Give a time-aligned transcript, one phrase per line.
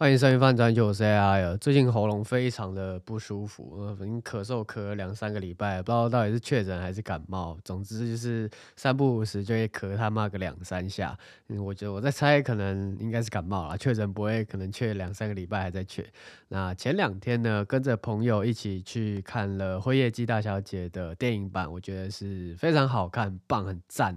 [0.00, 7.58] 欢迎收听饭专就 AI 最近喉咙非常的不舒服，呃，已经咳嗽咳了两三个礼拜，不知道到底是确诊还是感冒。
[7.64, 11.18] 总之就是三不五时就会咳他妈个两三下。
[11.48, 16.06] 嗯，我觉得我在猜，可能应该是感冒啦，确诊不会可能确两三个礼拜还在确。
[16.46, 24.16] 那前两天呢，跟着朋友一起去看了《灰夜姬大小姐》的电影版，我觉得是非常好看，棒，很赞。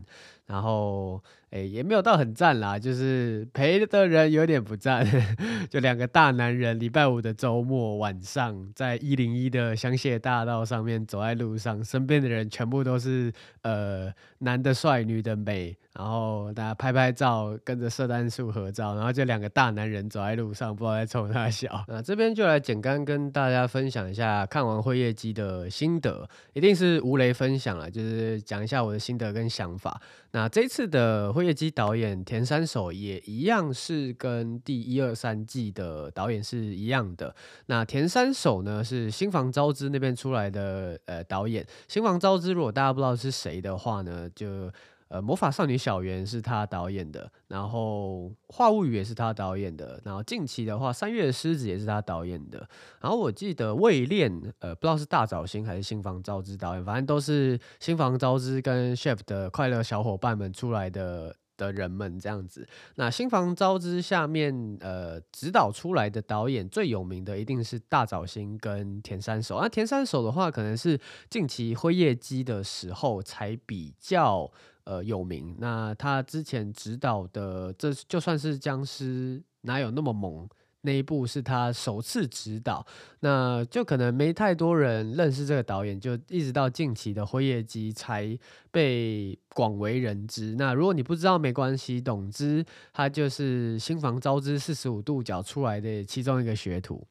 [0.51, 5.07] 然后，诶，也没有到很赞啦，就是陪的人有点不赞，
[5.71, 13.31] 就两个大男人，礼拜五的周末晚上，在一零一的香榭大道上面走在路上，身边的人全部都是
[13.61, 21.83] 呃男的帅，女的美，然后大家拍拍照，跟着圣诞树合照，然后就两个大男人走在路上，不知道在冲啥小。
[21.89, 30.01] 那这边就来简单跟大家分享一下看完《辉夜姬》的心得，一定是吴雷分享了，就是讲一下我的心得跟想法。
[30.31, 37.35] 那这次的《辉夜姬》导演田山守也一样是跟第一二三季的导演是一样的。
[37.65, 41.67] 那田山守呢是新房昭之那边出来的呃导演。
[41.89, 44.71] 新房昭之如果大家不知道是谁的话呢，就。
[45.11, 52.65] 呃，魔法少女小圆是他导演的，然后《话物语》也是他导演的，然后近期的话，《三月的狮子》也是他导演的，
[53.01, 62.65] 然后我记得《未练》呃，不知道是大早星还是新房昭之导演，反正都是新房昭之跟 Chef 的快乐小伙伴们出来的的人们这样子。
[62.95, 70.97] 那新房昭之下面呃指导出来的导演最有名的一定是大早星跟田三守，那田三守的话，可能是
[71.29, 74.49] 近期《辉夜姬》的时候才比较。
[74.91, 75.55] 呃，有名。
[75.57, 80.45] 那他之前执导的，这就算是僵尸，哪有那么猛？
[80.81, 82.85] 那一部是他首次执导，
[83.21, 88.37] 那就可能没太多人认识这个导演，就一直到近期的《辉夜姬》才
[88.69, 90.55] 被广为人知。
[90.57, 97.07] 那如果你不知道没关系，总之他就是新房昭之四十五度角出来的其中一个学徒。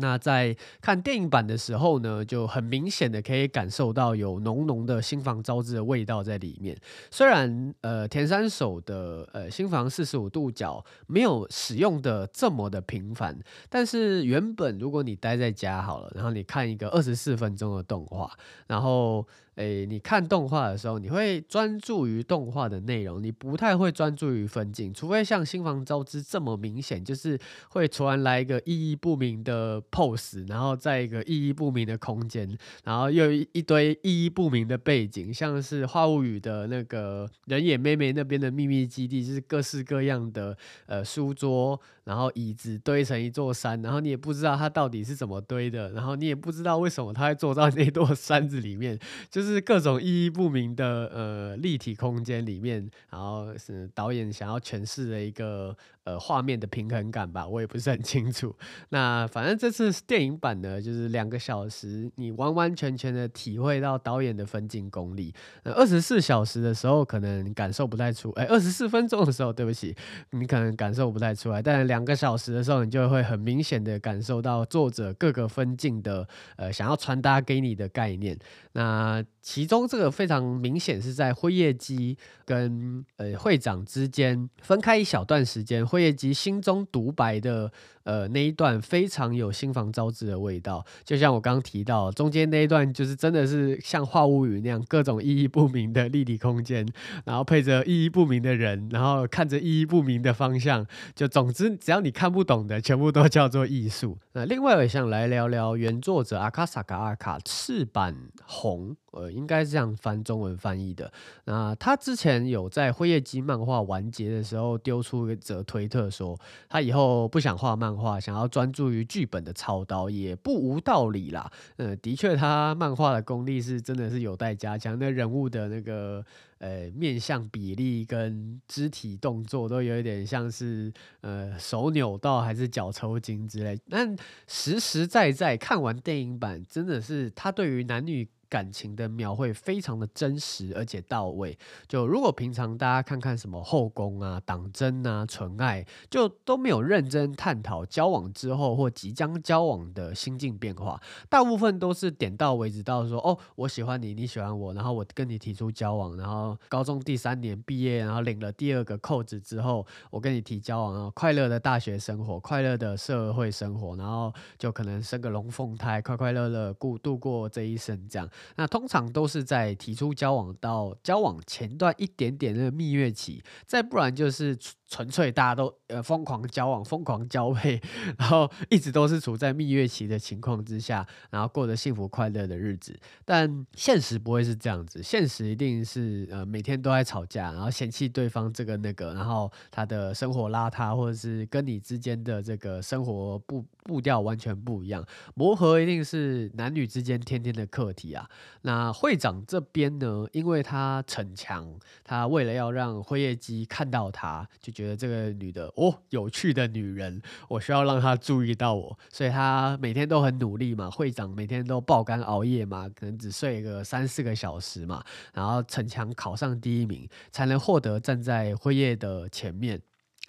[0.00, 6.76] 那在看电影版的时候呢，就很明显的可以感受到有浓浓的新房招致的味道在里面。
[7.10, 13.38] 虽然呃田三手的呃新房四十五度角没有使用的这么的频繁，
[13.68, 18.32] 但是原本如果你待在家好了，然后你看一个二十四分钟的动画，
[18.66, 19.26] 然后。
[19.60, 27.38] 诶，你看动画的时候，你会专注于动画的内容，你不太会专注于分镜，除非像新房昭之这么明显，就是
[27.68, 40.56] 会突然来一个意义不明的 pose，然后在一个意义不明的空间，然后又一堆意义不明的背景，像是《话物语》的那个人眼妹妹那边的秘密基地，就是各式各样的
[40.86, 41.78] 呃书桌，
[42.10, 48.98] 然后椅子堆成一座山，然后你也不知道它到底是怎么堆的，然后你也不知道为什么它会坐到 那座山子里面，
[49.30, 49.50] 就是。
[49.50, 58.54] 是各种意义不明的呃立体空间里面，然后是导演想要诠释的一个呃画面的平衡感吧，我也不是很清楚。
[58.88, 65.34] 那反正这次电影版呢，就是两个小时，你完完全全的体会到导演的分镜功力。
[65.64, 69.94] 那二十四小时的时候可能感受不太出，哎，二十四分钟的时候，对不起，
[70.30, 71.62] 你可能感受不太出来。
[71.62, 78.38] 但两个小时的时候，你就会很明显的感受到作者各个分镜的呃想要传达给你的概念。
[78.72, 87.70] 那其中这个非常明显是在辉夜姬跟呃会长之间分开一小段时间，会以及心中独白的
[88.04, 96.86] 呃那一段非常有新房昭之的味道，就像我刚刚提到，中间那一段就是真的是像话物语那样各种意义不明的立体空间，
[97.24, 104.18] 然后配着意义不明的人，然后看着意义不明的方向，就总之只要你看不懂的，全部都叫做艺术。
[104.32, 108.96] 那另外我也想来聊聊原作者阿卡萨卡阿卡赤坂红。
[109.12, 111.12] 呃，应该是这样翻中文翻译的。
[111.46, 116.38] 那他之前有在《辉夜姬》漫画完结的时候丢出一则推特说，
[116.68, 121.50] 他以后不想画漫漫画，想要专注于剧本的操刀，也不无道理啦。
[121.76, 126.24] 呃，的确，他漫画的功力是真的是有待加强，那人物的那个
[126.58, 130.92] 呃面相比例跟肢体动作都有一点像是
[131.22, 133.76] 呃手扭到还是脚抽筋之类。
[133.88, 134.14] 但
[134.46, 138.28] 实实在在看完电影版，真的是他对于男女。
[138.50, 141.56] 感情的描绘非常的真实而且到位。
[141.88, 168.28] 就如果平常大家看看什么后宫啊、党争啊、纯爱，就都没有认真探讨交往之后或即将交往的心境变化，大部分都是点到为止，到说哦，我喜欢你，你喜欢我，然后我跟你提出交往，然后高中第三年毕业，然后领了第二个扣子之后，我跟你提交往，然后快乐的大学生活，快乐的社会生活，然后就可能生个龙凤胎，快快乐乐过度过这一生这样。
[168.56, 174.56] 那通常都是在提出交往到交往前段一点点的蜜月期，再不然就是
[174.90, 177.80] 纯粹大家都呃疯狂交往、疯狂交配，
[178.18, 182.98] 然后一直都是处在蜜月期的情况之下，然后过着幸福快乐的日子。
[183.24, 195.06] 但现实不会是这样子，现实一定是呃每天都在吵架，然后嫌弃对方这个那个，然后他的生活邋遢，或者是跟你之间的这个生活步步调完全不一样。
[195.34, 198.28] 磨合一定是男女之间天天的课题啊。
[198.62, 210.90] 那会长这边呢，因为他逞强，他为了要让辉夜姬看到他，就觉得这个女的哦，有趣的女人，我需要让她注意到我，所以她每天都很努力嘛。
[210.90, 215.04] 会长每天都爆肝熬夜嘛，可能只睡个三四个小时嘛，
[215.34, 219.78] 然后逞强考上第一名，才能获得站在辉夜的前面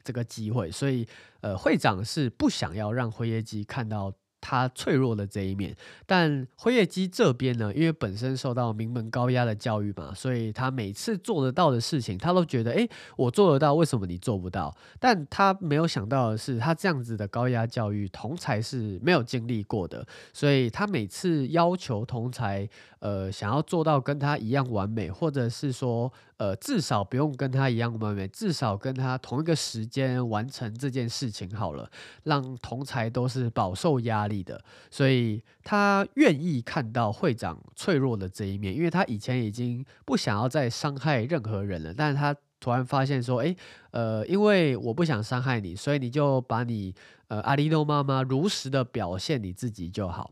[0.03, 0.69] 这个机会。
[0.69, 1.07] 所以，
[1.39, 4.13] 呃，会长是不想要让辉夜姬看到。
[4.41, 5.73] 他脆弱的这一面，
[6.05, 14.75] 但辉夜姬这边呢，因为本身受到名门高压的教育嘛，所以他每次做得到的事情，他都觉得，诶，我做得到，为什么你做不到？
[14.99, 22.67] 但他没有想到的是，他这样子的高压教育，同才是没有经历过的，所以他每次要求同才，
[23.01, 31.89] 呃，想要做到跟他一样完美，或者是说，呃，至少不用跟他一样完美，至少跟他同一个时间完成这件事情好了，
[32.25, 43.57] 让同才都是饱受压力的，所以他愿意看到会长脆弱的这一面，因为他以前已经不想要再伤害任何人了，但是他突然发现说，诶，
[43.89, 46.93] 呃，因为我不想伤害你，所以你就把你，
[47.29, 50.31] 呃，阿里诺妈妈如实的表现你自己就好。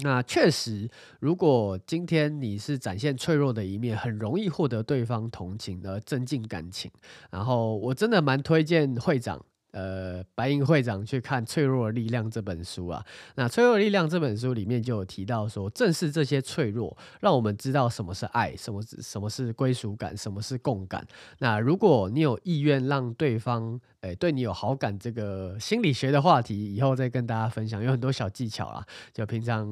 [0.00, 0.88] 那确实，
[1.20, 6.90] 如果今天你是展现脆弱的一面，很容易获得对方同情而增进感情。
[7.30, 9.44] 然后，我真的蛮推荐会长。
[9.72, 13.04] 呃，白银会长去看《脆弱的力量》这本书啊，
[13.36, 21.06] 那《脆弱的力量》这本书里面就有提到说，正是这些脆弱，让我们知道什么是爱，什么什么是归属感，什么是共感。
[21.38, 29.66] 那如果你有意愿让对方，诶，对你有好感，这个心理学的话题，以后再跟大家分享，有很多小技巧啊，就平常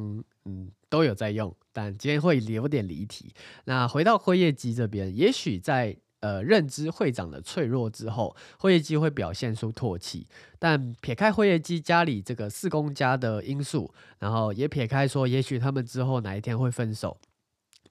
[0.46, 3.34] 嗯都有在用，但今天会有点离题。
[3.64, 5.96] 那回到辉夜姬这边，也许在。
[6.20, 10.26] 呃，认知会长的脆弱之后，会叶姬会表现出唾弃。
[10.58, 17.16] 但撇开会叶姬家里这个四公家的因素，然后也撇开说，也许他们之后哪一天会分手。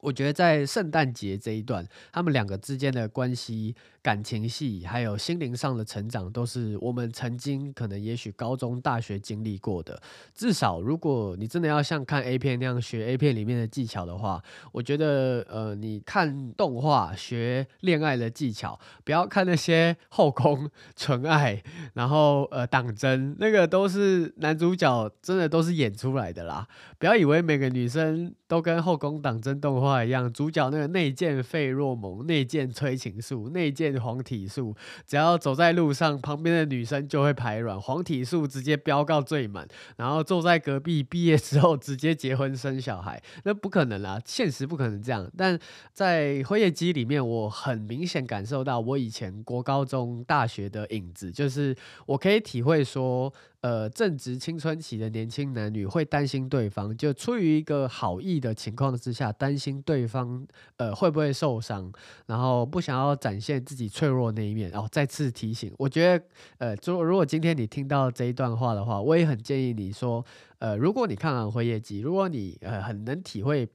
[0.02, 10.02] 我觉得在圣诞节这一段，他们两个之间的关系、感情戏，还有心灵上的成长，都是我们曾经可能、也许高中、大学经历过的。
[10.34, 14.42] 至少，如果你真的要像看 A 片那样学 A 片里面的技巧的话，
[14.72, 21.62] 我觉得，呃，你看动画学恋爱的技巧，不要看那些后宫纯爱，
[21.94, 26.68] 然后呃党争，那个都是男主角真的都是演出来的啦。
[26.98, 30.04] 不要以为每个女生都跟后宫党争动画。
[30.04, 34.76] 一样，主角那个内建费洛蒙、内建催情素、内建黄体素，
[35.08, 45.30] 只要走在路上，旁边的女生就会排卵，黄体素直接飙到最满，然后坐在隔壁，毕业之后直接结婚生小孩，那不可能啦，现实不可能这样。
[45.38, 45.58] 但
[45.94, 51.76] 在辉夜姬里面，我很明显感受到我以前国高中、大学的影子，就是
[52.06, 53.34] 我可以体会说。
[53.62, 60.48] 呃，正值青春期的年轻男女会担心对方，就出于一个好意的情况之下，担心对方
[60.78, 61.92] 呃会不会受伤，
[62.28, 64.70] 然后不想要展现自己脆弱那一面。
[64.70, 66.26] 然后再次提醒，我觉得
[66.60, 70.26] 呃，如如果今天你听到这一段话的话，我也很建议你说，
[70.60, 73.68] 呃，如果你看完辉夜姬，如果你呃很能体会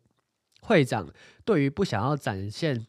[0.63, 1.07] 会长
[1.45, 2.87] 对于不想要展现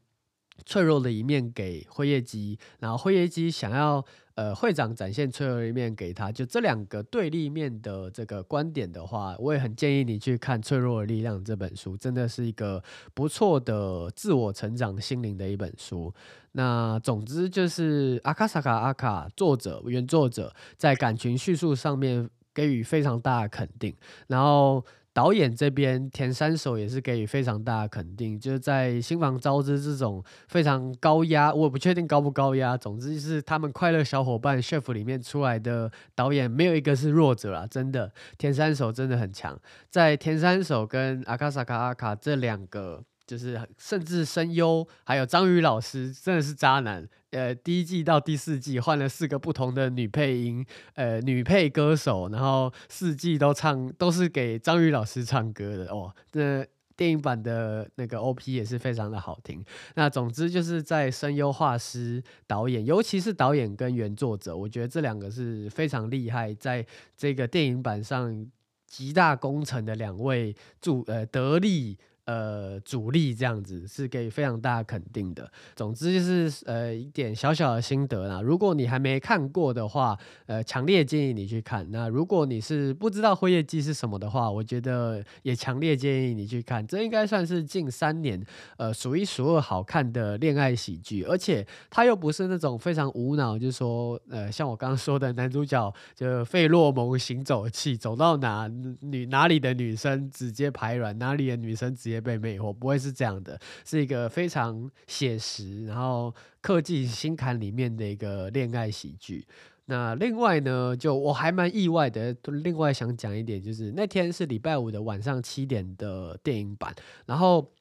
[0.65, 4.05] 脆弱的一面给辉夜姬，然后辉夜姬想要。
[4.35, 12.83] 呃，会长展现脆弱的一面给他，就这两个对立面的这个观点的话，我也很建议你去看《脆弱的力量》这本书，真的是一个
[13.13, 16.13] 不错的自我成长心灵的一本书。
[16.51, 23.95] 那总之就是阿卡萨卡阿卡作者原作者在感情叙述上面给予非常大的肯定，
[24.27, 24.83] 然后。
[25.15, 39.57] 导演这边田三手也是给予非常大的肯定，就是在新房招之这种非常高压，我不确定高不高压，总之就是他们快乐小伙伴 chef 里面出来的导演没有一个是弱者啦，真的，田三手真的很强，
[39.89, 43.05] 在田三手跟阿卡萨卡阿卡这两个。
[43.25, 56.13] 就是甚至声优还有章宇老师真的是渣男，呃，第一季到第四季换了四个不同的女配音，呃，女配歌手，然后四季都唱都是给章宇老师唱歌的哦。
[56.33, 56.63] 那
[56.95, 59.65] 电影版的那个 OP 也是非常的好听。
[59.95, 66.85] 那总之就是在声优、画师、导演，尤其是导演跟原作者，我觉得这两个是非常厉害，在
[67.17, 68.49] 这个电影版上
[68.87, 71.97] 集大功臣的两位助呃得力。
[72.25, 75.47] 呃，主力这样子是给非常大肯定的。
[75.75, 78.41] 总之就是呃一点小小的心得啦。
[78.41, 80.17] 如果你还没看过的话，
[80.47, 81.85] 呃，强烈建议你去看。
[81.91, 86.85] 那如果你是不知道《辉夜姬》是什么的话，我觉得也强烈建议你去看。
[86.87, 88.43] 这应该算是近三年
[88.77, 98.67] 呃数一数二好看的恋爱喜剧，而且它又不是那种非常无脑，就是说呃像我刚刚说的男主角就费洛蒙行走器，走到哪
[99.01, 102.14] 女哪里的女生直接排卵，哪里的女生直接。
[102.19, 109.45] 被魅惑不会是这样的，是一个非常写实，然后刻进心坎里面的一个恋爱喜剧。
[109.85, 112.35] 那另外呢，就我还蛮意外的。
[112.63, 116.93] 另外想讲一点，就是那天是礼拜五的晚上七点的电影版，
[117.25, 117.71] 然后。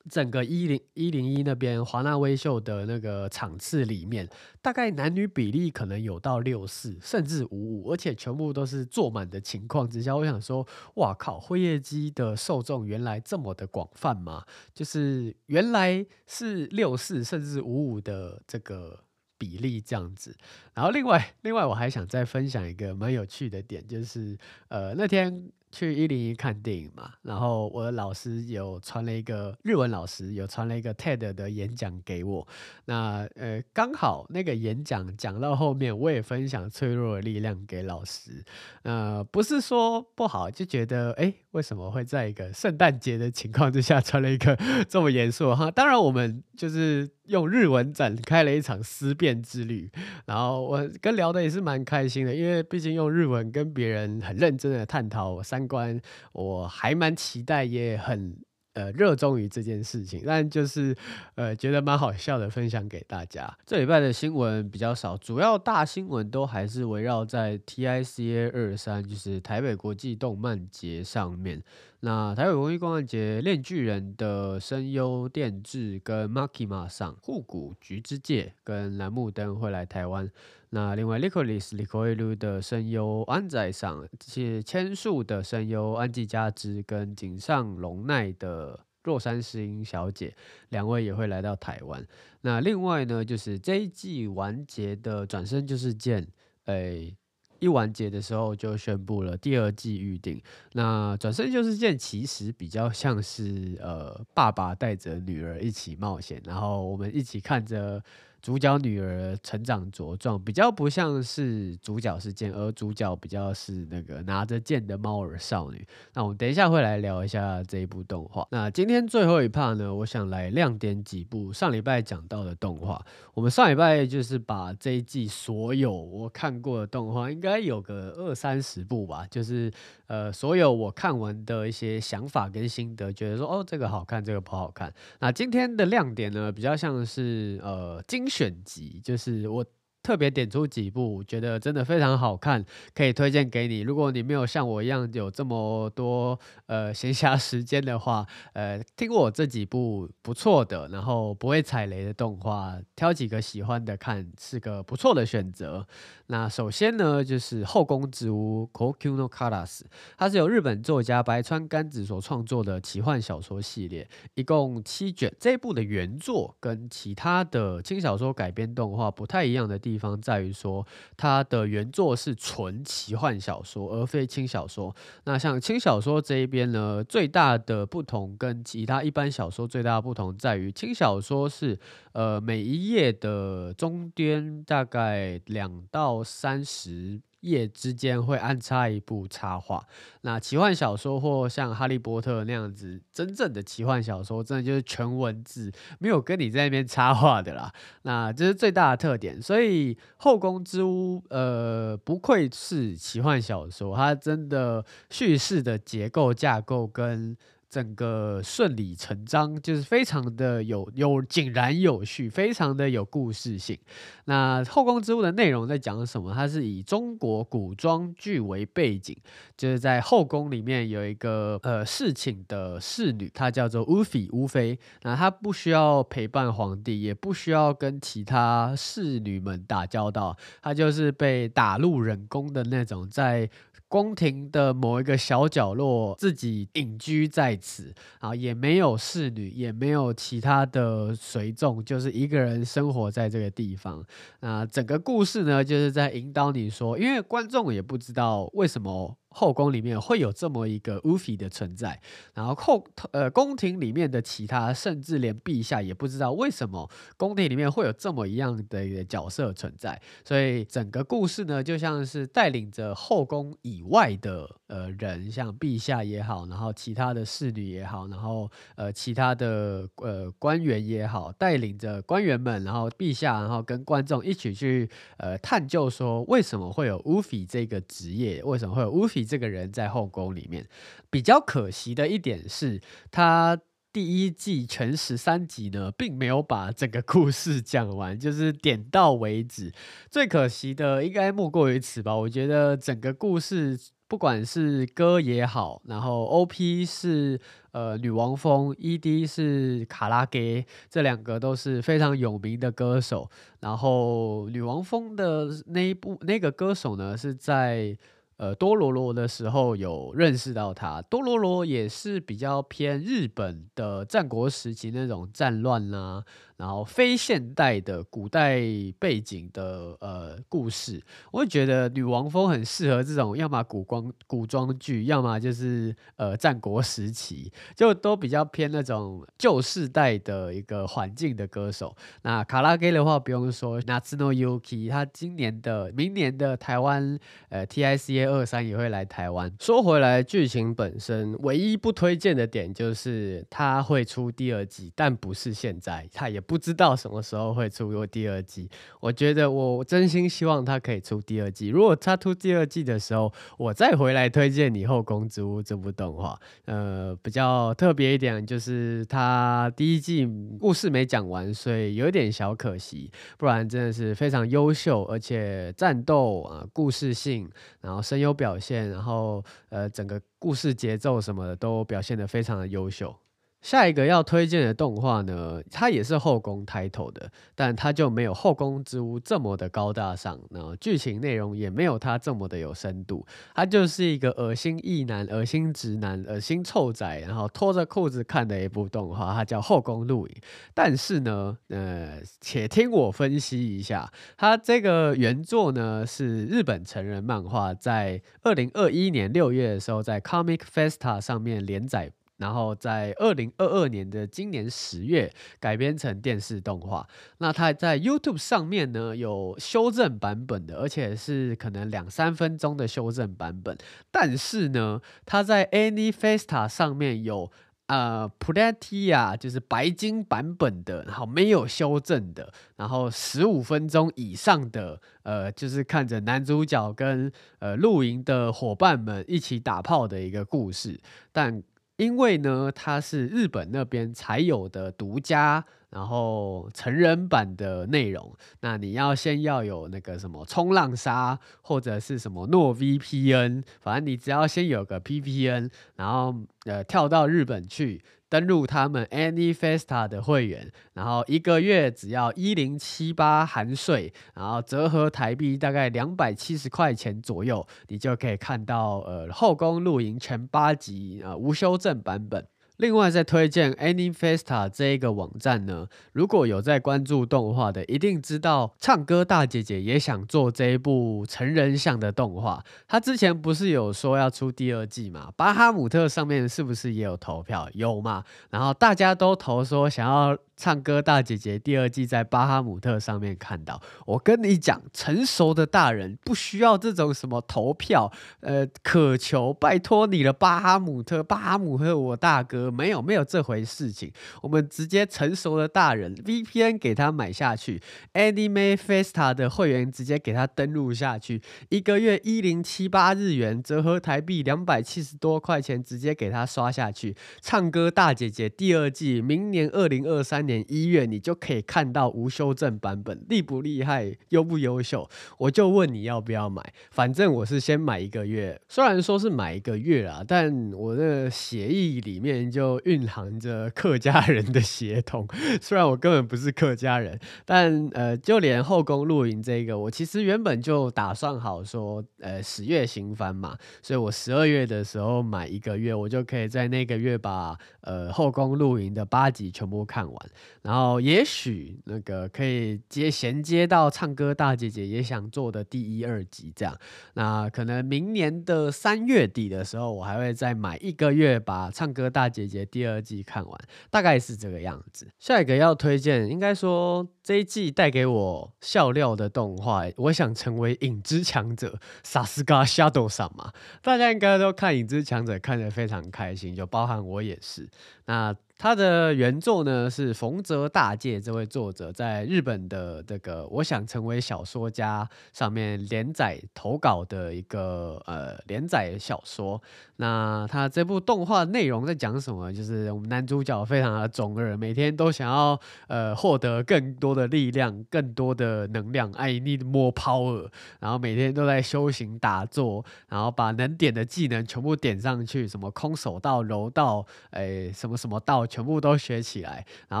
[0.08, 4.28] 整个一零一零一那边华纳威秀的那个场次里面，
[4.62, 14.44] 大概男女比例可能有到六四，甚至五五，而且全部都是坐满的情况之下，我想说，哇靠，辉夜姬的受众原来这么的广泛吗？
[14.72, 19.04] 就是原来是六四甚至五五的这个
[19.36, 20.36] 比例这样子。
[20.74, 24.38] 然后另外另外我还想再分享一个蛮有趣的点，就是
[24.68, 25.50] 呃那天。
[25.70, 32.46] 去一零一看电影嘛，然后我的老师有传了一个日文老师有传了一个 TED 的演讲给我，
[32.86, 38.44] 那呃刚好那个演讲讲到后面，我也分享脆弱的力量给老师，
[38.82, 44.56] 呃不是说不好，就觉得哎为什么会在一个圣诞节的情况之下传了一个
[44.88, 45.70] 这么严肃哈？
[45.70, 49.90] 当然我们就是用日文展开了一场思辨之旅，
[50.26, 55.42] 然后我跟聊的也是蛮开心的，因为毕竟用日文跟别人很认真的探讨我。
[55.42, 55.98] 三观
[56.32, 58.36] 我还蛮期待，也很
[58.74, 60.94] 呃热衷于这件事情，但就是
[61.36, 63.56] 呃觉得蛮好笑的，分享给大家。
[63.64, 71.62] 这礼拜的新闻比较少，主要大新闻都还是围绕在 TICA 二三，就是台北国际动漫节上面。
[72.00, 80.30] 那台北国际动漫节，链锯人的声优电治跟 Makima 上，户谷菊之介跟楠木灯会来台湾。
[80.70, 90.32] 那另外，Lycoris Lycoelu 的声优安仔上，且千树的声优安吉佳之跟井上龙奈的若山诗音小姐，
[90.68, 92.06] 两位也会来到台湾。
[92.42, 96.28] 那另外呢，就是这一季完结的转身就是剑，
[96.66, 97.16] 诶、
[97.58, 100.40] 一完结的时候就宣布了第二季预定。
[100.72, 108.02] 那转身就是剑其实比较像是呃爸爸带着女儿一起冒险，然后我们一起看着。
[108.40, 115.86] 主角女儿成长茁壮，比较不像是主角是剑，而主角比较是那个拿着剑的猫儿少女。
[116.14, 118.46] 那我们等一下会来聊一下这一部动画。
[118.50, 123.04] 那今天最后一 part 呢，我想来亮点几部上礼拜讲到的动画。
[123.34, 129.70] 我们上礼拜就是把这一季所有我看过的动画，应该有个二三十部吧，就是
[130.06, 134.92] 呃所有我看完的一些想法跟心得，觉得说哦这个好看，这个不好看。
[135.20, 139.64] 那今天的亮点呢，比较像是呃今选集就是我
[140.02, 142.64] 特别点出几部，觉得真的非常好看，
[142.94, 143.80] 可以推荐给你。
[143.80, 155.86] 如果你没有像我一样有这么多呃闲暇 时间的话，呃，听我这几部不错的，然后不会踩雷的动画，挑几个喜欢的看，是个不错的选择。
[156.28, 159.80] 那首先呢，就是《后宫之屋》Kokyū no Karas，
[160.16, 165.34] 它是由日本作家白川柑子所创作的奇幻小说系列，一共七卷。
[165.40, 174.94] 这部的原作跟其他的轻小说改编动画不太一样的地地方在于说，它的原作是纯奇幻小说，而非轻小说。
[175.24, 181.78] 那像轻小说这一边呢，最大的不同跟其他一般小说最大的不同在于，轻小说是
[182.12, 189.86] 呃每一页的中间大概两到三十页之间会安插一部插画。
[190.22, 197.72] 那奇幻小说或像哈利波特那样子，真正的奇幻小说，真的就是全文字，没有跟你在那边插画的啦。
[198.02, 199.40] 那这是最大的特点。
[199.40, 207.36] 所以《后宫之屋》呃，不愧是奇幻小说，它真的叙事的结构架构跟。
[207.70, 213.78] 整个顺理成章，就是非常的有有井然有序，非常的有故事性。
[214.24, 216.32] 那《后宫之物》的内容在讲什么？
[216.32, 219.16] 它是以中国古装剧为背景，
[219.56, 224.78] 就是在后宫里面有一个呃侍寝的侍女，她叫做乌妃乌妃。
[225.02, 233.48] 那她不需要陪伴皇帝，也不需要跟其他侍女们打交道，她就是被打入冷宫的那种，在。
[233.88, 244.04] 宫廷的某一个小角落，自己隐居在此啊，也没有侍女，也没有其他的随从，就是一个人生活在这个地方。
[244.40, 249.16] 那整个故事呢，就是在引导你说，因为观众也不知道为什么。
[249.38, 252.00] 后宫里面会有这么一个 Wolfie 的存在，
[252.34, 280.66] 然后后呃宫廷里面的其他，甚至连陛下也不知道为什么宫廷里面会有这么一样的一个角色存在，所以整个故事呢，就像是带领着后宫以外的呃人，像陛下也好，然后其他的侍女也好，然后呃其他的呃官员也好，带领着官员们，然后陛下，然后跟观众一起去呃探究说为什么会有 Wolfie 这个职业，为什么会有 Wolfie 这个人在后宫里面。
[281.10, 282.80] 比较可惜的一点是，
[283.10, 283.60] 他
[283.92, 289.72] 第一季全十三集呢，并没有把整个故事讲完，就是点到为止。
[290.10, 292.16] 最可惜的应该莫过于此吧？
[292.16, 293.78] 我觉得整个故事。
[294.10, 297.38] 不管是歌也好，然后 OP 是
[297.72, 303.30] 呃女王蜂，ED 是卡拉给，这两个都是非常有名的歌手。
[303.60, 307.98] 然后女王蜂的那一部那个歌手呢，是在
[308.38, 311.00] 呃多罗罗的时候有认识到他。
[311.02, 316.24] 多罗罗也是比较偏日本的战国时期那种战乱啊。
[316.58, 318.60] 然后非现代的古代
[318.98, 331.94] 背景的呃故事，我会觉得女王蜂很适合这种，要么古光古装剧，要么就是呃战国时期，就都比较偏那种旧世代的一个环境的歌手。
[332.22, 337.16] 那卡拉给的话不用说那つの Yuki 他今年的、明年的台湾
[337.50, 339.52] 呃 TICA 二三也会来台湾。
[339.60, 346.38] 说回来，剧情本身唯一不推荐的点就是他会出第二季，但不是现在，他也。
[346.48, 348.70] 不知道什么时候会出过第二季，
[349.00, 351.68] 我觉得我真心希望他可以出第二季。
[351.68, 356.40] 如果他出第二季的时候，我再回来推荐你《后宫之屋》这部动画。
[356.64, 360.26] 呃，比较特别一点就是他第一季
[360.58, 363.10] 故事没讲完，所以有点小可惜。
[363.36, 367.46] 不然真的是非常优秀，而且战斗啊、故事性，
[367.82, 373.14] 然后声优表现，然后呃整个故事节奏什么的都表现的非常的优秀。
[373.60, 383.26] 下一个要推荐的动画呢，它也是后宫 title 的，但它就没有《后宫之屋》这么的高大上，然后剧情内容也没有它这么的有深度。
[383.54, 390.34] 它就是一个恶心异男、恶心直男、恶心臭仔，然后脱着裤子看的一部动画，它叫《后宫录影》。
[390.72, 402.12] 但是呢，呃，且听我分析一下，它这个原作呢是日本成人漫画，在二零二一年六月的时候，在 Comic Festa 上面连载。
[402.38, 407.06] 然后在二零二二年的今年十月改编成电视动画。
[407.38, 413.76] 那它在 YouTube 上面呢有修正版本的，而且是可能两三分钟的修正版本。
[414.10, 417.50] 但是呢，它在 AniFesta 上面有
[417.88, 431.00] 呃 Platia 就是白金版本的，然后没有修正的，然后十五分钟以上的呃，就是看着男主角跟呃露营的伙伴们一起打炮的一个故事，
[431.32, 431.60] 但。
[431.98, 438.34] 因为呢，它是日本那边才有的独家，然后成人版的内容。
[438.60, 446.34] 那你要先要有那个什么冲浪沙，或者是什么诺 VPN，反正你只要先有个 PPN，然后
[446.66, 448.00] 呃跳到日本去。
[448.28, 462.46] 登录他们 AnyFesta 的会员，然后一个月只要一零七八含税，然后折合台币大概两百七十块钱左右，你就可以看到呃后宫露营全八集呃无修正版本。
[462.78, 472.64] 另外，再推荐 AniFesta 这一个网站呢，如果有在关注动画的，一定知道唱歌大姐姐也想做这一部成人向的动画。
[472.86, 475.32] 她之前不是有说要出第二季嘛？
[475.36, 477.68] 巴哈姆特上面是不是也有投票？
[477.74, 478.22] 有嘛？
[478.50, 480.38] 然后大家都投说想要。
[480.58, 497.80] 唱歌大姐姐第二季在巴哈姆特上面看到，我跟你讲，成熟的大人不需要这种什么投票，呃，渴求，拜托你了，巴哈姆特，巴哈姆特，我大哥，没有没有这回事情，我们直接成熟的大人，VPN 给他买下去
[498.14, 510.47] ，Anime Festa 的会员直接给他登录下去，一个月一零七八日元，折合台币两百七十多块钱，直接给他刷下去，唱歌大姐姐第二季，明年二零二三。
[510.48, 515.08] 年一月，你就可以看到无修正版本，厉不厉害，优不优秀？
[515.38, 516.72] 我就问你要不要买？
[516.90, 525.28] 反正我是先买一个月，虽然说是买一个月啦，但我的协议里面就蕴含着客家人的血统。
[525.60, 540.30] 虽然我根本不是客家人，但呃，就连后宫露营这个，我其实原本就打算好说，呃，十月新番嘛，所以我十二月的时候买一个月，我就可以在那个月把呃后宫露营的八集全部看完，
[540.62, 546.76] 然后也许那个可以接衔接到唱歌大姐姐也想做的第一二集这样，
[547.14, 555.08] 那可能明年的三月底的时候，我还会再买一个月把唱歌大姐姐第二季看完，大概是这个样子。
[555.18, 567.68] 下一个要推荐，应该说这一季带给我笑料的动画，我想成为影之强者，萨斯嘎 Shadow 上嘛，大家应该都看影之强者看得非常开心，就包含我也是。
[568.06, 579.62] 那他的原作呢，是逢泽大介这位作者在日本的这个《我想成为小说家》上面连载投稿的一个呃连载小说。
[579.98, 582.52] 那他这部动画内容在讲什么？
[582.52, 590.48] 就是我们男主角非常的中二，每天都想要呃获得更多的力量、更多的能量，I need more power。
[590.80, 598.47] 然后每天都在修行打坐，然后把能点的技能全部点上去，什么空手道、柔道，哎，什么什么道。
[598.48, 600.00] 全部都学起来，然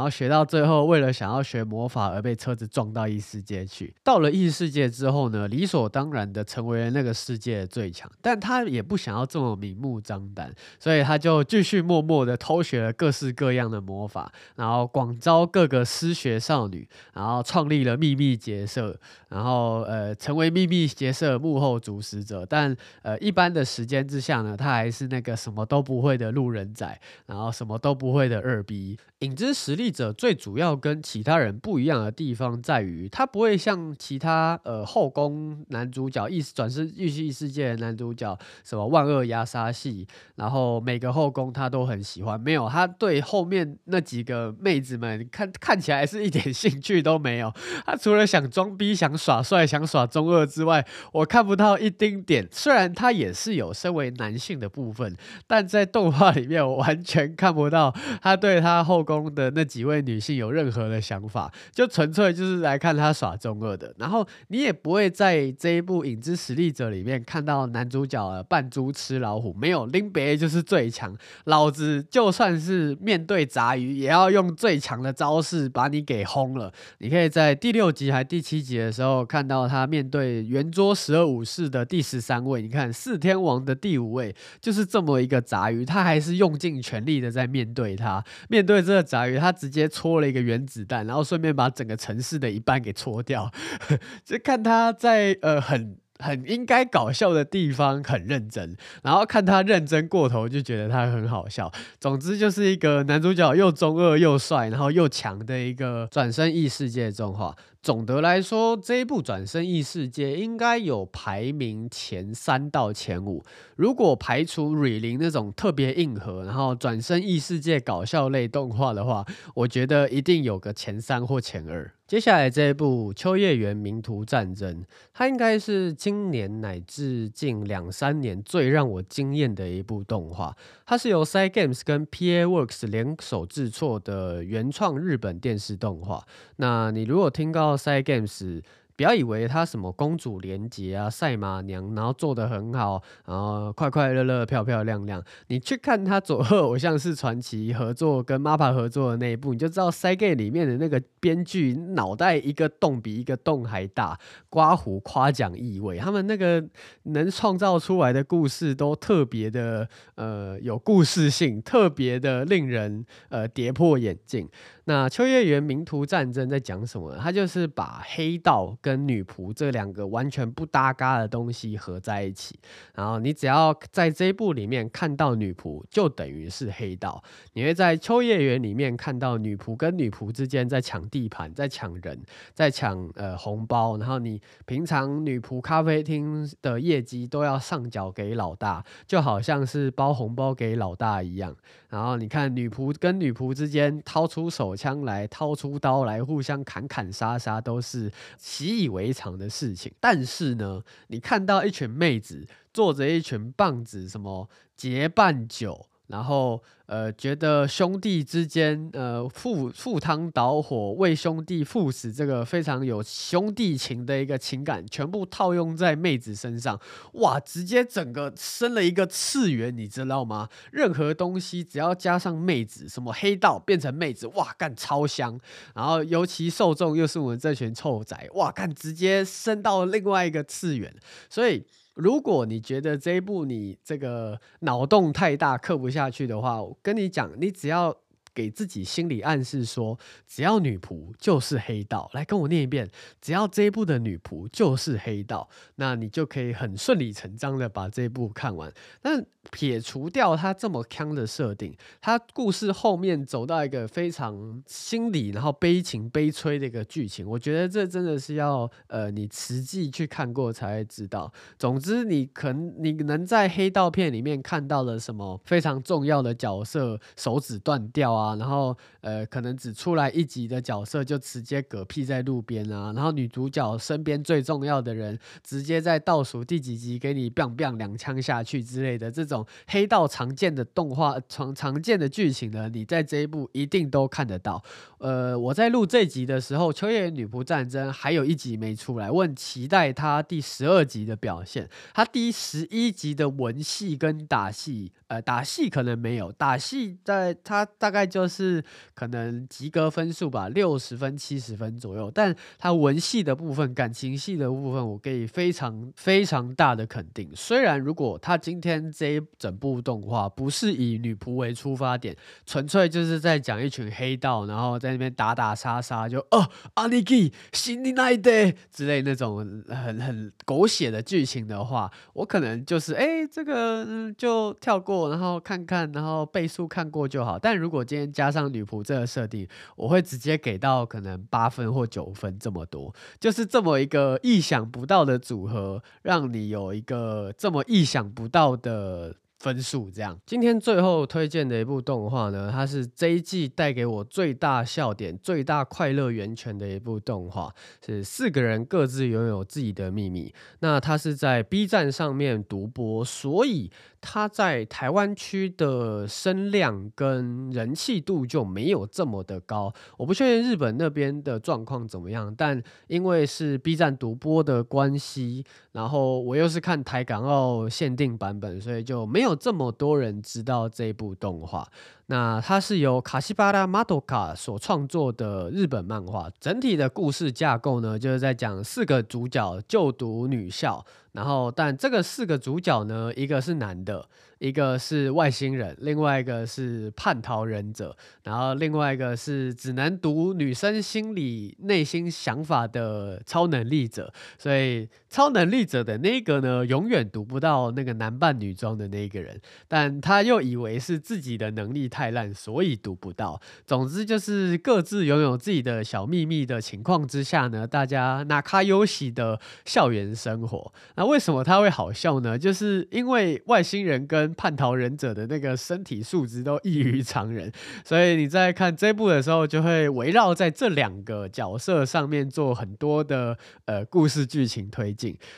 [0.00, 3.94] 后学到最后，为了想要学魔法而被车子撞到异世界去。
[4.02, 8.10] 到了异世界之后呢，理所当然的成为了那个世界的最强。
[8.22, 22.46] 但他也不想要这么明目张胆，所以他就继续默默的偷学了各式各样的魔法，然后广招各个失学少女，然后创立了秘密结社，然后呃成为秘密结社幕后主使者。
[22.46, 28.37] 但呃一般的时间之下呢，他还是那个什么都不会的路人仔，然后什么都不会的。
[28.40, 47.52] 二逼影之实力者最主要跟其他人不一样的地方在于，他不会像其他呃后宫男主角异转世异异世界的男主角什么万恶压杀系，然后每个后宫他都很喜欢，没有他对后面那几个妹子们 看看起来是一点兴趣都没有，
[47.84, 52.46] 他除了想装逼、想耍帅、想耍中二之外，我看不到一丁点。
[52.52, 55.16] 虽然他也是有身为男性的部分，
[55.48, 57.92] 但在动画里面我完全看不到。
[58.28, 63.94] 他对他后宫的那几位女性有任何的想法，就纯粹就是来看他耍中二的。
[63.96, 76.70] 然后你也不会在这一部《影之实力者》里面看到男主角扮猪吃老虎，没有林北就是最强，老子就算是面对杂鱼，也要用最强的招式把你给轰了。
[76.98, 88.17] 你可以在第六集还第七集的时候看到他面对圆桌十二武士的第十三位，你看四天王的第五位就是这么一个杂鱼，他还是用尽全力的在面对他。
[88.48, 93.50] 面对这个杂鱼，他直接戳了一个原子弹，然后顺便把整个城市的一半给戳掉。
[94.24, 101.72] 就看他在呃很很应该搞笑的地方很认真，然后看他认真过头就觉得他很好笑。
[102.00, 107.54] 总之就是一个男主角又中二又帅，然后又强的一个转身异世界动画。
[107.80, 113.42] 总的来说，这一部《转生异世界》应该有排名前三到前五。
[113.76, 121.90] 如果排除《瑞灵》那种特别硬核，然后《转生异世界》搞笑类动画的话，我觉得一定有个前三或前二。
[122.08, 124.80] 接下来这一部《秋叶原名图战争》，
[125.12, 130.56] 它应该是今年乃至近两三年最让我惊艳的一部动画。
[130.86, 136.26] 它是由 Sci Games 跟 PA Works 联手制作的原创日本电视动画。
[136.56, 138.62] 那你如果听到 Sci Games
[138.98, 145.22] 不要以为他什么公主连结啊、赛马娘，然后做得很好，然后快快乐乐、漂漂亮亮。
[145.46, 155.98] 你去看他佐贺偶像是传奇合作跟 MAPA 合作的那一部，你就知道 Cygames 里面的那个编剧脑袋一个洞比一个洞还大，刮胡夸奖意味。
[155.98, 156.66] 他们那个
[157.04, 164.48] 能创造出来的故事都特别的呃有故事性，特别的令人呃跌破眼镜。
[164.86, 167.14] 那秋叶原名图战争在讲什么？
[167.16, 172.58] 他就是把黑道跟跟女仆这两个完全不搭嘎的东西合在一起，
[172.94, 177.22] 然后你只要在这一部里面看到女仆，就等于是黑道。
[177.52, 182.22] 你会在秋叶原里面看到女仆跟女仆之间在抢地盘，在抢人，
[182.54, 191.54] 在抢呃红包，然后你平常女仆咖啡厅的业绩都要上缴给老大，就好像是包红包给老大一样。
[191.90, 194.78] 然后你看女仆跟女仆之间掏出手。
[194.78, 199.92] 枪来掏出刀来，互相砍砍杀杀都是习以为常的事情。
[200.00, 205.88] 但是呢，你看到一群妹子坐着一群棒子，什么结伴酒。
[206.08, 216.80] 然后呃，觉得兄弟之间呃赴赴汤蹈火为兄弟赴死，这个非常有兄弟情的一个情感，全部套用在妹子身上，
[217.12, 220.48] 哇，直接整个升了一个次元，你知道吗？
[220.72, 225.38] 任何东西只要加上妹子，什么黑道变成妹子，哇，干超香。
[225.74, 230.94] 然后尤其受众又是我们这群臭仔，哇，干直接升到另外一个次元，
[231.28, 231.66] 所以。
[231.98, 237.96] 如果你觉得这一部你这个脑洞太大，刻不下去的话，我跟你讲，你只要
[238.38, 242.88] 给自己心理暗示说，只要女仆就是黑道，来跟我念一遍，
[243.20, 248.72] 只要这一部的女仆就是黑道，那你就可以很顺理成章的把这一部看完。
[249.02, 261.32] 但撇除掉它这么坑的设定，它故事后面走到一个非常心理，然后悲情悲催的一个剧情，我觉得这真的是要呃你实际去看过才会知道。
[261.58, 279.46] 总之，你可能你能在黑道片里面看到了什么非常重要的角色手指断掉啊，然后呃可能只出来一集的角色就直接嗝屁在路边啊，然后女主角身边最重要的人直接在倒数第几集给你 bang bang 两枪下去之类的这种。
[279.66, 284.62] 黑道常见的动画、常常见的剧情呢，你在这一部一定都看得到。
[284.98, 291.68] 呃，我在录这集的时候，《秋叶女仆战争》还有一集没出来，我很期待它第十二集的表现。
[291.94, 298.60] 它第十一集的文戏跟打戏，呃，打戏可能没有，打戏在它大概就就是
[298.94, 302.10] 可能及格分数吧，六十分、七十分左右。
[302.12, 307.30] 但他文戏的部分、感情戏的部分，我给非常非常大的肯定。
[307.36, 327.38] 虽然如果他今天这一整部动画不是以女仆为出发点，纯粹就是在讲一群黑道，然后在那边打打杀杀，就哦，阿尼基，新的那一代之类那种很很狗血的剧情的话，我可能就是哎，这个嗯就跳过，然后看看，然后倍速看过就好。
[327.38, 339.16] 但如果今天加上女仆这个设定，我会直接给到可能八分或九分这么多，就是这么一个意想不到的组合，让你有一个这么意想不到的。
[339.38, 347.52] 分数这样，今天最后推荐的一部动画呢，它是这一季带给我最大笑点、最大快乐源泉的一部动画，
[347.84, 350.34] 是四个人各自拥有自己的秘密。
[350.60, 353.70] 那它是在 B 站上面独播，所以。
[354.00, 371.68] 它在台湾区的声量跟人气度就没有这么的高，我不确定日本那边的状况怎么样，但因为是 B 站独播的关系，然后我又是看台港澳限定版本，所以就没有有这么多人知道这部动画。
[372.06, 384.08] 那它是由卡西巴拉马多卡所创作的日本漫画，整体的故事架构呢，就是在讲四个主角就读女校，然后但这个四个主角呢，一个是男的。
[384.38, 394.12] 一个是外星人，另外一个是叛逃忍者，然后另外一个是只能读女生心里内心想法的超能力者。
[394.38, 403.40] 所以超能力者的那个呢，永远读不到那个男扮女装的那个人，但他又以为是自己的能力太烂，所以读不到。
[403.66, 410.72] 总之就是各自拥有自己的小秘密的情况之下呢，大家那卡游戏的校园生活。
[410.96, 412.36] 那为什么他会好笑呢？
[412.38, 417.50] 就是因为外星人跟叛逃忍者的那个身体素质都异于常人，
[417.84, 424.92] 所以你在看这部的时候，就会围绕在这两个角色上面做很多的呃故事剧情推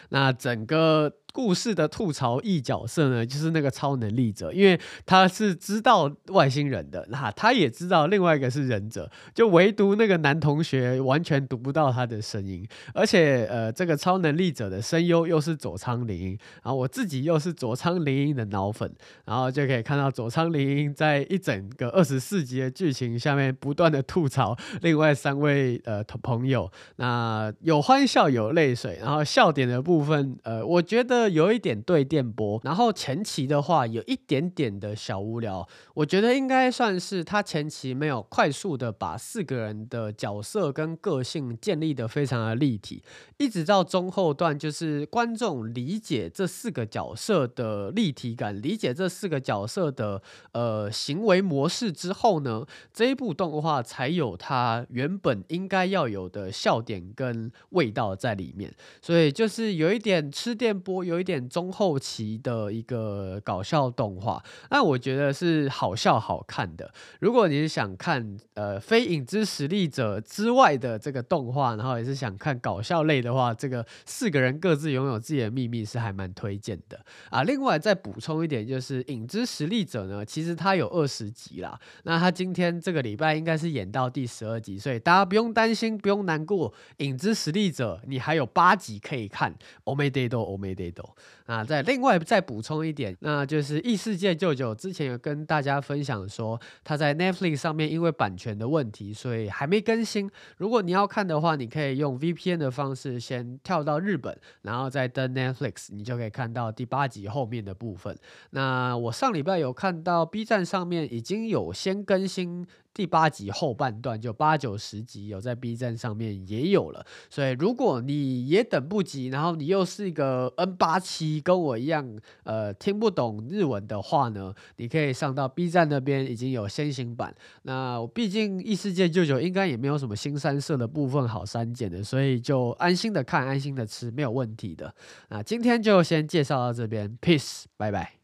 [0.08, 1.12] 那整个。
[1.32, 18.92] 故事的吐槽役角色呢，就是那个超能力者，因为他是知道外星人的，那他也知道另外一个是忍者，就唯独那个男同学完全读不到他的声音，而且呃，这个超能力者的声优又是佐仓綾音，然后我自己又是佐仓綾音的脑粉，
[19.24, 31.19] 然后就可以看到佐仓綾音在一整个二十四集的剧情下面不断的吐槽另外三位呃朋友，那有欢笑有泪水，然后笑点的部分，呃，我觉得。
[31.28, 43.02] 有一点对电波，然后前期的话有一点点的小无聊，我觉得应该算是他前期没有快速的把四个人的角色跟个性建立的非常的立体，
[43.38, 61.00] 一直到中后段，就是观众理解这四个角色的立体感，理解这四个角色的呃行为模式之后呢，这一部动画才有它原本应该要有的笑点跟味道在里面，所以就是有一点吃电波。
[61.10, 66.88] 有一点中后期的一个搞笑动画，那我觉得是好笑好看的。
[67.18, 77.42] 如果你是想看呃非影之实力者之外的这个动画，然后也是想看搞笑类的话，这个四个人各自拥有自己的秘密是还蛮推荐的啊。
[77.42, 81.76] 另外再补充一点，就是影之实力者呢，其实它有二十集啦。
[82.04, 86.72] 那它今天这个礼拜应该是演到第十二集，所以大家不用担心，不用难过。
[86.98, 89.52] 影之实力者，你还有八集可以看。
[89.84, 91.16] 欧美得多，欧美得多。
[91.46, 100.30] 啊，再另外再补充一点，那就是异世界舅舅之前有跟大家分享说，他在 Netflix 上面因为版权的问题，所以还没更新。
[100.58, 108.16] 如果你要看的话，你可以用 VPN 的方式先跳到日本，然后再登 Netflix，你就可以看到第八集后面的部分。
[108.50, 112.66] 那我上礼拜有看到 B 站上面已经有先更新。
[112.92, 127.34] 第八集后半段就八九十集有在 B 站上面也有了，所以如果你也等不及，然后你又是一个 N 八七跟我一样呃听不懂日文的话呢，你可以上到 B 站那边已经有先行版。
[127.62, 134.94] 那我毕竟异世界舅舅应该也没有什么新三色的部分好删减的，所以就安心的看，安心的吃，没有问题的。
[135.28, 138.19] 那今天就先介绍到这边，Peace，拜拜。